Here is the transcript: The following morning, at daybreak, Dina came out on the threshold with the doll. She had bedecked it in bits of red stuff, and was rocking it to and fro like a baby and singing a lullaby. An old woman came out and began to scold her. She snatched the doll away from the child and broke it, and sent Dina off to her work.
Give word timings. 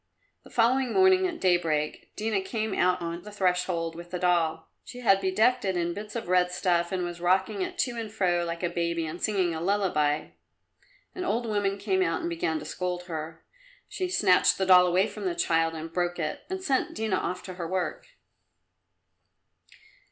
The 0.43 0.49
following 0.49 0.93
morning, 0.93 1.27
at 1.27 1.39
daybreak, 1.39 2.11
Dina 2.15 2.41
came 2.41 2.73
out 2.73 2.99
on 3.03 3.21
the 3.21 3.31
threshold 3.31 3.95
with 3.95 4.09
the 4.09 4.17
doll. 4.17 4.67
She 4.83 5.01
had 5.01 5.21
bedecked 5.21 5.63
it 5.63 5.77
in 5.77 5.93
bits 5.93 6.15
of 6.15 6.27
red 6.27 6.51
stuff, 6.51 6.91
and 6.91 7.03
was 7.03 7.21
rocking 7.21 7.61
it 7.61 7.77
to 7.77 7.95
and 7.99 8.11
fro 8.11 8.43
like 8.43 8.63
a 8.63 8.69
baby 8.71 9.05
and 9.05 9.21
singing 9.21 9.53
a 9.53 9.61
lullaby. 9.61 10.29
An 11.13 11.23
old 11.23 11.45
woman 11.45 11.77
came 11.77 12.01
out 12.01 12.21
and 12.21 12.31
began 12.31 12.57
to 12.57 12.65
scold 12.65 13.03
her. 13.03 13.45
She 13.87 14.09
snatched 14.09 14.57
the 14.57 14.65
doll 14.65 14.87
away 14.87 15.05
from 15.05 15.25
the 15.25 15.35
child 15.35 15.75
and 15.75 15.93
broke 15.93 16.17
it, 16.17 16.45
and 16.49 16.63
sent 16.63 16.95
Dina 16.95 17.17
off 17.17 17.43
to 17.43 17.53
her 17.53 17.67
work. 17.67 18.07